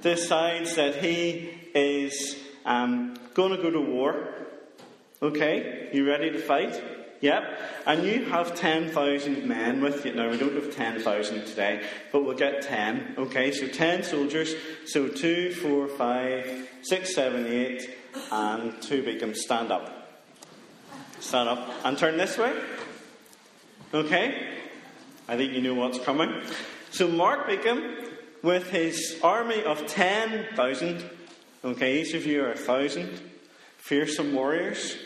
decides 0.00 0.76
that 0.76 0.96
he 0.96 1.50
is 1.74 2.38
um, 2.64 3.16
going 3.34 3.54
to 3.56 3.62
go 3.62 3.70
to 3.70 3.80
war. 3.80 4.28
Okay, 5.22 5.90
you 5.92 6.06
ready 6.06 6.30
to 6.30 6.38
fight? 6.38 6.82
Yep. 7.22 7.60
And 7.86 8.04
you 8.04 8.24
have 8.26 8.56
10,000 8.56 9.46
men 9.46 9.80
with 9.80 10.04
you. 10.04 10.12
Now, 10.12 10.28
we 10.28 10.36
don't 10.36 10.54
have 10.54 10.74
10,000 10.74 11.44
today, 11.46 11.86
but 12.10 12.24
we'll 12.24 12.36
get 12.36 12.62
10. 12.62 13.14
Okay, 13.16 13.52
so 13.52 13.68
10 13.68 14.02
soldiers. 14.02 14.54
So 14.86 15.06
2, 15.08 15.54
4, 15.54 15.88
5, 15.88 16.68
6, 16.82 17.14
7, 17.14 17.46
8, 17.46 17.90
and 18.32 18.82
2 18.82 19.02
Beacom. 19.04 19.36
Stand 19.36 19.70
up. 19.70 20.20
Stand 21.20 21.48
up 21.48 21.70
and 21.84 21.96
turn 21.96 22.16
this 22.16 22.36
way. 22.36 22.52
Okay? 23.94 24.58
I 25.28 25.36
think 25.36 25.52
you 25.52 25.62
know 25.62 25.74
what's 25.74 26.00
coming. 26.00 26.42
So 26.90 27.06
Mark 27.06 27.46
Beacom, 27.48 28.08
with 28.42 28.68
his 28.70 29.20
army 29.22 29.62
of 29.62 29.86
10,000, 29.86 31.08
okay, 31.64 32.02
each 32.02 32.14
of 32.14 32.26
you 32.26 32.42
are 32.42 32.50
a 32.50 32.56
thousand, 32.56 33.20
fearsome 33.78 34.34
warriors. 34.34 34.96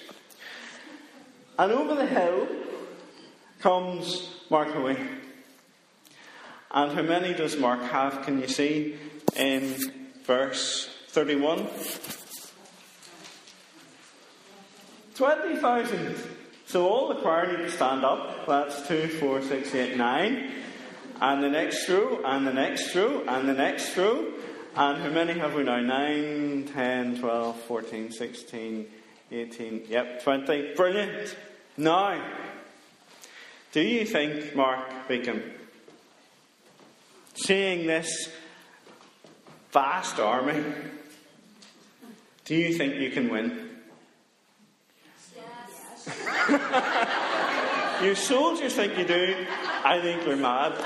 And 1.59 1.73
over 1.73 1.95
the 1.95 2.07
hill 2.07 2.47
comes 3.61 4.31
Mark 4.51 4.75
away. 4.75 4.99
And 6.71 6.93
how 6.93 7.03
many 7.03 7.33
does 7.33 7.57
Mark 7.57 7.81
have? 7.83 8.23
Can 8.25 8.41
you 8.41 8.49
see 8.49 8.97
in 9.37 9.75
verse 10.25 10.89
31? 11.09 11.67
20,000. 15.15 16.17
So 16.67 16.89
all 16.89 17.09
the 17.09 17.15
choir 17.23 17.57
need 17.57 17.65
to 17.65 17.71
stand 17.71 18.05
up. 18.05 18.47
That's 18.47 18.87
2, 18.87 19.09
4, 19.09 19.41
6, 19.41 19.75
8, 19.75 19.97
9. 19.97 20.53
And 21.23 21.43
the 21.43 21.49
next 21.49 21.89
row, 21.89 22.21
and 22.23 22.47
the 22.47 22.53
next 22.53 22.95
row, 22.95 23.25
and 23.27 23.49
the 23.49 23.55
next 23.55 23.97
row. 23.97 24.33
And 24.77 24.99
how 24.99 25.09
many 25.09 25.33
have 25.39 25.55
we 25.55 25.63
now? 25.63 25.81
9, 25.81 26.69
10, 26.71 27.21
12, 27.21 27.61
14, 27.63 28.13
16, 28.13 28.87
18, 29.33 29.85
yep, 29.89 30.23
20. 30.23 30.75
Brilliant. 30.75 31.35
Now, 31.77 32.23
do 33.73 33.83
you 33.83 34.07
think, 34.07 34.57
Mark 34.57 34.89
Beacom, 35.09 35.43
seeing 37.35 37.87
this 37.87 38.31
vast 39.73 40.19
army, 40.19 40.65
do 42.47 42.55
you 42.55 42.73
think 42.73 42.95
you 42.95 43.11
can 43.11 43.29
win? 43.29 43.69
Yes. 45.37 46.09
you 48.03 48.15
soldiers 48.15 48.75
think 48.75 48.97
you 48.97 49.05
do. 49.05 49.47
I 49.85 50.01
think 50.01 50.25
you're 50.25 50.37
mad. 50.37 50.83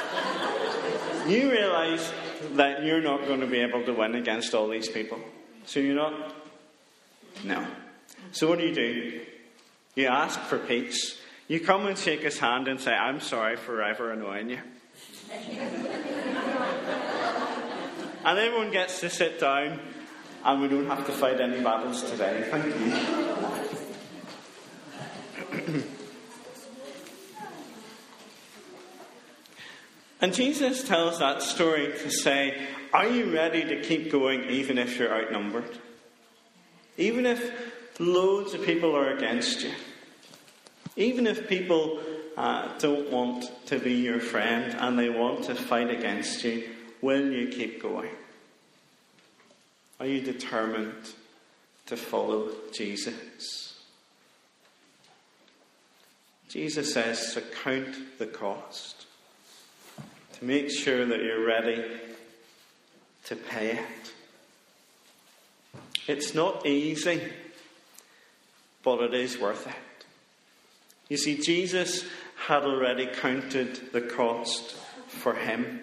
You 1.28 1.52
realise 1.52 2.12
that 2.54 2.82
you're 2.82 3.02
not 3.02 3.28
going 3.28 3.40
to 3.40 3.46
be 3.46 3.60
able 3.60 3.84
to 3.84 3.92
win 3.92 4.16
against 4.16 4.54
all 4.54 4.68
these 4.68 4.88
people. 4.88 5.20
So 5.66 5.78
you're 5.78 5.94
not? 5.94 6.34
No. 7.44 7.64
So 8.32 8.48
what 8.48 8.58
do 8.58 8.66
you 8.66 8.74
do? 8.74 9.20
You 9.94 10.06
ask 10.06 10.40
for 10.40 10.58
peace. 10.58 11.20
You 11.48 11.60
come 11.60 11.86
and 11.86 11.98
shake 11.98 12.20
his 12.20 12.38
hand 12.38 12.68
and 12.68 12.80
say, 12.80 12.92
I'm 12.92 13.20
sorry 13.20 13.56
for 13.56 13.82
ever 13.82 14.12
annoying 14.12 14.50
you. 14.50 14.60
and 18.24 18.38
everyone 18.38 18.70
gets 18.70 19.00
to 19.00 19.10
sit 19.10 19.40
down, 19.40 19.80
and 20.44 20.62
we 20.62 20.68
don't 20.68 20.86
have 20.86 21.04
to 21.06 21.12
fight 21.12 21.40
any 21.40 21.60
battles 21.60 22.08
today. 22.08 22.46
Thank 22.50 22.66
you. 22.66 22.72
and 30.20 30.32
Jesus 30.32 30.84
tells 30.84 31.18
that 31.18 31.42
story 31.42 31.86
to 31.86 32.10
say, 32.10 32.64
Are 32.92 33.08
you 33.08 33.34
ready 33.34 33.64
to 33.64 33.82
keep 33.82 34.12
going 34.12 34.44
even 34.50 34.78
if 34.78 34.96
you're 34.98 35.12
outnumbered? 35.12 35.78
Even 36.96 37.26
if 37.26 37.69
loads 38.00 38.54
of 38.54 38.64
people 38.64 38.96
are 38.96 39.10
against 39.10 39.60
you. 39.62 39.72
Even 40.96 41.26
if 41.26 41.48
people 41.48 42.00
uh, 42.36 42.68
don't 42.78 43.10
want 43.10 43.50
to 43.66 43.78
be 43.78 43.92
your 43.92 44.20
friend 44.20 44.74
and 44.78 44.98
they 44.98 45.10
want 45.10 45.44
to 45.44 45.54
fight 45.54 45.90
against 45.90 46.42
you, 46.42 46.68
will 47.02 47.30
you 47.30 47.48
keep 47.48 47.80
going? 47.82 48.10
Are 50.00 50.06
you 50.06 50.22
determined 50.22 51.12
to 51.86 51.96
follow 51.96 52.48
Jesus? 52.72 53.78
Jesus 56.48 56.94
says 56.94 57.34
to 57.34 57.42
count 57.42 58.18
the 58.18 58.26
cost, 58.26 59.06
to 60.38 60.44
make 60.44 60.70
sure 60.70 61.04
that 61.04 61.22
you're 61.22 61.46
ready 61.46 61.84
to 63.24 63.36
pay 63.36 63.72
it. 63.72 64.12
It's 66.08 66.34
not 66.34 66.66
easy 66.66 67.20
but 68.82 69.00
it 69.00 69.14
is 69.14 69.38
worth 69.38 69.66
it. 69.66 69.74
You 71.08 71.16
see, 71.16 71.38
Jesus 71.38 72.04
had 72.46 72.62
already 72.62 73.06
counted 73.06 73.92
the 73.92 74.00
cost 74.00 74.72
for 75.08 75.34
him. 75.34 75.80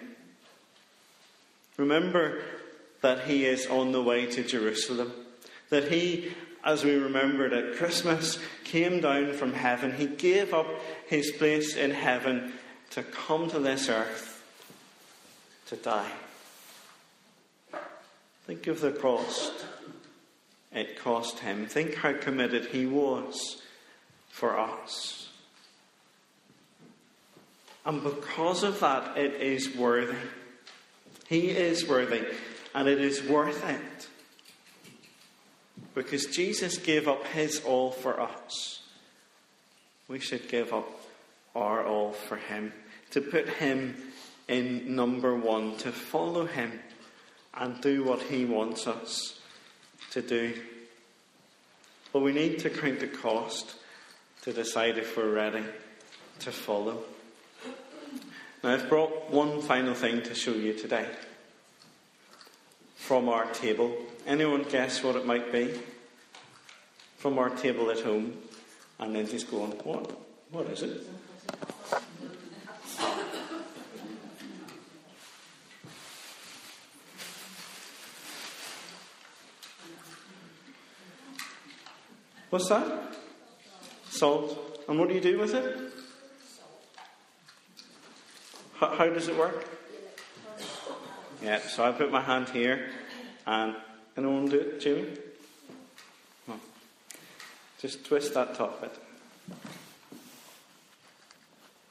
Remember 1.76 2.42
that 3.02 3.26
he 3.26 3.44
is 3.44 3.66
on 3.66 3.92
the 3.92 4.02
way 4.02 4.26
to 4.26 4.42
Jerusalem, 4.42 5.12
that 5.70 5.92
he, 5.92 6.32
as 6.64 6.82
we 6.82 6.96
remembered 6.96 7.52
at 7.52 7.76
Christmas, 7.76 8.38
came 8.64 9.00
down 9.00 9.34
from 9.34 9.52
heaven. 9.52 9.94
He 9.94 10.06
gave 10.06 10.52
up 10.52 10.66
his 11.06 11.30
place 11.30 11.76
in 11.76 11.92
heaven 11.92 12.52
to 12.90 13.02
come 13.02 13.48
to 13.50 13.60
this 13.60 13.88
earth 13.88 14.42
to 15.66 15.76
die. 15.76 16.10
Think 18.46 18.66
of 18.66 18.80
the 18.80 18.92
cost 18.92 19.57
it 20.72 20.98
cost 20.98 21.40
him. 21.40 21.66
Think 21.66 21.94
how 21.96 22.12
committed 22.12 22.66
he 22.66 22.86
was 22.86 23.62
for 24.28 24.58
us. 24.58 25.30
And 27.84 28.02
because 28.02 28.62
of 28.62 28.80
that, 28.80 29.16
it 29.16 29.40
is 29.40 29.74
worthy. 29.74 30.14
He 31.26 31.50
is 31.50 31.88
worthy, 31.88 32.22
and 32.74 32.88
it 32.88 33.00
is 33.00 33.22
worth 33.22 33.66
it. 33.68 34.08
Because 35.94 36.26
Jesus 36.26 36.76
gave 36.78 37.08
up 37.08 37.26
his 37.28 37.60
all 37.60 37.90
for 37.90 38.20
us. 38.20 38.82
We 40.06 40.20
should 40.20 40.48
give 40.48 40.72
up 40.72 40.88
our 41.54 41.84
all 41.84 42.12
for 42.12 42.36
him. 42.36 42.72
To 43.12 43.20
put 43.20 43.48
him 43.48 43.96
in 44.48 44.94
number 44.94 45.34
one, 45.34 45.76
to 45.78 45.92
follow 45.92 46.46
him 46.46 46.80
and 47.54 47.80
do 47.80 48.04
what 48.04 48.22
he 48.22 48.44
wants 48.44 48.86
us 48.86 49.37
to 50.12 50.22
do. 50.22 50.54
But 52.12 52.20
we 52.20 52.32
need 52.32 52.58
to 52.60 52.70
count 52.70 53.00
the 53.00 53.06
cost 53.06 53.74
to 54.42 54.52
decide 54.52 54.98
if 54.98 55.16
we're 55.16 55.32
ready 55.32 55.64
to 56.40 56.52
follow. 56.52 57.02
Now, 58.62 58.74
I've 58.74 58.88
brought 58.88 59.30
one 59.30 59.60
final 59.60 59.94
thing 59.94 60.22
to 60.22 60.34
show 60.34 60.52
you 60.52 60.74
today 60.74 61.06
from 62.96 63.28
our 63.28 63.46
table. 63.52 63.96
Anyone 64.26 64.64
guess 64.64 65.02
what 65.02 65.16
it 65.16 65.26
might 65.26 65.52
be? 65.52 65.78
From 67.18 67.38
our 67.38 67.50
table 67.50 67.90
at 67.90 68.00
home. 68.00 68.34
And 68.98 69.14
then 69.14 69.26
he's 69.26 69.44
going, 69.44 69.72
What? 69.84 70.10
What 70.50 70.66
is 70.66 70.82
it? 70.82 71.06
What's 82.50 82.68
that? 82.70 83.14
Salt. 84.08 84.84
And 84.88 84.98
what 84.98 85.08
do 85.08 85.14
you 85.14 85.20
do 85.20 85.38
with 85.38 85.54
it? 85.54 85.92
How, 88.74 88.94
how 88.96 89.06
does 89.08 89.28
it 89.28 89.36
work? 89.36 89.66
Yeah, 91.42 91.60
so 91.60 91.84
I 91.84 91.92
put 91.92 92.10
my 92.10 92.20
hand 92.20 92.48
here, 92.48 92.88
and 93.46 93.76
anyone 94.16 94.46
do 94.46 94.58
it, 94.60 94.80
Jimmy? 94.80 95.08
No. 96.46 96.54
Just 97.80 98.04
twist 98.04 98.34
that 98.34 98.54
top 98.54 98.80
bit. 98.80 98.92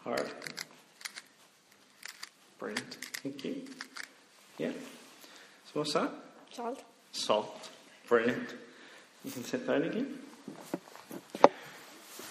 Hard. 0.04 0.32
Brilliant. 2.58 2.98
Thank 3.24 3.46
you. 3.46 3.62
Yeah. 4.58 4.72
So 4.72 5.80
what's 5.80 5.94
that? 5.94 6.12
Salt. 6.52 6.84
Salt. 7.12 7.70
Brilliant. 8.08 8.56
You 9.24 9.32
can 9.32 9.44
sit 9.44 9.68
down 9.68 9.84
again. 9.84 10.20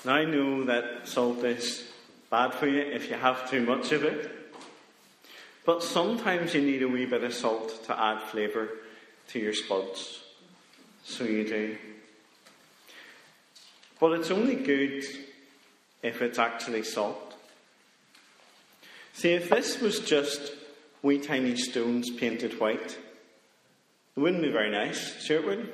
Now 0.07 0.15
I 0.15 0.25
know 0.25 0.63
that 0.65 1.09
salt 1.09 1.45
is 1.45 1.83
bad 2.31 2.55
for 2.55 2.69
you 2.69 2.81
if 2.81 3.11
you 3.11 3.17
have 3.17 3.51
too 3.51 3.61
much 3.67 3.91
of 3.91 4.05
it. 4.05 4.31
But 5.65 5.83
sometimes 5.83 6.55
you 6.55 6.61
need 6.61 6.83
a 6.83 6.89
wee 6.89 7.07
bit 7.07 7.25
of 7.25 7.35
salt 7.35 7.85
to 7.87 8.01
add 8.01 8.23
flavour 8.23 8.69
to 9.31 9.41
your 9.41 9.53
spuds. 9.53 10.23
So 11.03 11.25
you 11.25 11.49
do. 11.49 11.77
But 13.99 14.13
it's 14.13 14.31
only 14.31 14.55
good 14.55 15.05
if 16.05 16.23
it's 16.23 16.39
actually 16.39 16.85
salt. 16.85 17.35
See, 19.13 19.33
if 19.33 19.51
this 19.51 19.81
was 19.81 19.99
just 19.99 20.53
wee 21.03 21.19
tiny 21.19 21.57
stones 21.57 22.11
painted 22.11 22.61
white, 22.61 22.97
it 24.17 24.21
wouldn't 24.21 24.43
be 24.43 24.53
very 24.53 24.71
nice, 24.71 25.21
sure 25.25 25.39
it 25.39 25.47
wouldn't. 25.47 25.71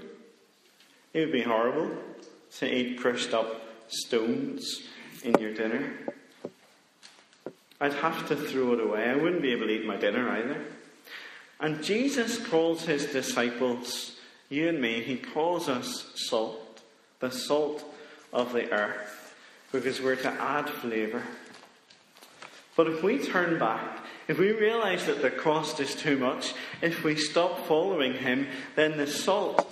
It 1.13 1.21
would 1.21 1.33
be 1.33 1.43
horrible 1.43 1.91
to 2.59 2.73
eat 2.73 2.99
crushed 2.99 3.35
up 3.35 3.63
stones 3.89 4.83
in 5.25 5.35
your 5.41 5.55
dinner. 5.55 5.93
I'd 7.81 7.95
have 7.95 8.29
to 8.29 8.37
throw 8.37 8.75
it 8.75 8.81
away. 8.81 9.09
I 9.09 9.17
wouldn't 9.17 9.43
be 9.43 9.53
able 9.53 9.67
to 9.67 9.73
eat 9.73 9.87
my 9.87 9.97
dinner 9.97 10.29
either. 10.29 10.65
And 11.61 11.83
Jesus 11.83 12.45
calls 12.47 12.85
his 12.85 13.07
disciples, 13.07 14.17
you 14.49 14.69
and 14.69 14.81
me, 14.81 15.01
he 15.03 15.17
calls 15.17 15.69
us 15.69 16.11
salt, 16.15 16.83
the 17.21 17.31
salt 17.31 17.85
of 18.33 18.53
the 18.53 18.71
earth, 18.73 19.35
because 19.71 20.01
we're 20.01 20.17
to 20.17 20.29
add 20.29 20.69
flavour. 20.69 21.23
But 22.77 22.89
if 22.89 23.03
we 23.03 23.19
turn 23.19 23.59
back, 23.59 24.05
if 24.29 24.39
we 24.39 24.53
realize 24.53 25.07
that 25.07 25.23
the 25.23 25.31
cost 25.31 25.81
is 25.81 25.95
too 25.95 26.17
much, 26.17 26.55
if 26.81 27.05
we 27.05 27.17
stop 27.17 27.67
following 27.67 28.15
him, 28.15 28.47
then 28.77 28.97
the 28.97 29.07
salt 29.07 29.67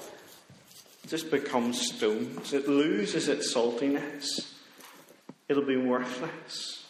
just 1.10 1.30
becomes 1.30 1.80
stones. 1.80 2.52
It 2.52 2.68
loses 2.68 3.28
its 3.28 3.52
saltiness. 3.52 4.46
It'll 5.48 5.66
be 5.66 5.76
worthless. 5.76 6.86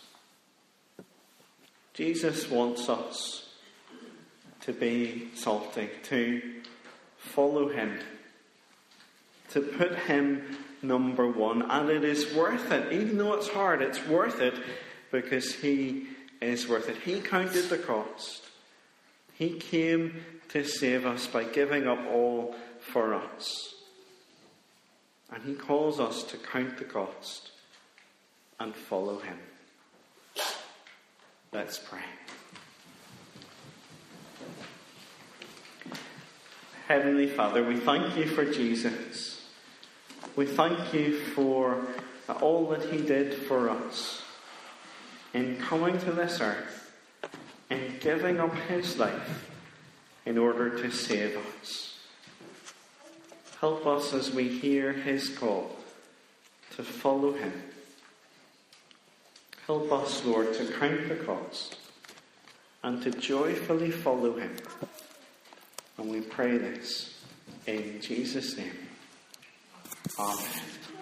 Jesus 1.94 2.50
wants 2.50 2.88
us 2.88 3.48
to 4.60 4.74
be 4.74 5.30
salty, 5.34 5.88
to 6.04 6.42
follow 7.16 7.68
him, 7.68 7.98
to 9.50 9.62
put 9.62 9.94
him 9.96 10.58
number 10.82 11.26
one. 11.26 11.62
And 11.62 11.88
it 11.88 12.04
is 12.04 12.34
worth 12.34 12.70
it. 12.70 12.92
Even 12.92 13.16
though 13.16 13.34
it's 13.34 13.48
hard, 13.48 13.80
it's 13.80 14.06
worth 14.06 14.40
it 14.40 14.54
because 15.10 15.54
He 15.54 16.08
is 16.40 16.68
worth 16.68 16.88
it. 16.88 16.98
He 16.98 17.20
counted 17.20 17.68
the 17.68 17.78
cost. 17.78 18.42
He 19.32 19.54
came 19.54 20.22
to 20.50 20.64
save 20.64 21.06
us 21.06 21.26
by 21.26 21.44
giving 21.44 21.86
up 21.86 22.00
all 22.10 22.54
for 22.80 23.14
us. 23.14 23.74
And 25.32 25.42
He 25.44 25.54
calls 25.54 26.00
us 26.00 26.22
to 26.24 26.36
count 26.36 26.78
the 26.78 26.84
cost 26.84 27.50
and 28.58 28.74
follow 28.74 29.18
Him. 29.18 29.38
Let's 31.52 31.78
pray. 31.78 32.00
Heavenly 36.88 37.28
Father, 37.28 37.64
we 37.64 37.76
thank 37.76 38.16
you 38.16 38.26
for 38.26 38.44
Jesus. 38.44 39.46
We 40.36 40.46
thank 40.46 40.92
you 40.92 41.18
for 41.18 41.86
all 42.40 42.68
that 42.70 42.82
He 42.90 43.00
did 43.00 43.34
for 43.34 43.70
us 43.70 44.22
in 45.34 45.56
coming 45.56 45.98
to 46.00 46.12
this 46.12 46.40
earth 46.40 46.92
and 47.68 48.00
giving 48.00 48.40
up 48.40 48.54
his 48.68 48.98
life 48.98 49.48
in 50.26 50.36
order 50.36 50.70
to 50.82 50.90
save 50.90 51.38
us. 51.60 51.89
Help 53.60 53.86
us 53.86 54.14
as 54.14 54.30
we 54.30 54.48
hear 54.48 54.92
his 54.94 55.28
call 55.28 55.76
to 56.76 56.82
follow 56.82 57.32
him. 57.32 57.52
Help 59.66 59.92
us, 59.92 60.24
Lord, 60.24 60.54
to 60.54 60.64
count 60.72 61.08
the 61.08 61.16
cost 61.16 61.76
and 62.82 63.02
to 63.02 63.10
joyfully 63.10 63.90
follow 63.90 64.38
him. 64.38 64.56
And 65.98 66.10
we 66.10 66.22
pray 66.22 66.56
this 66.56 67.22
in 67.66 68.00
Jesus' 68.00 68.56
name. 68.56 68.72
Amen. 70.18 70.99